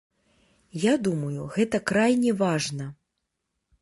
[0.83, 2.85] Я думаю, гэта крайне важна.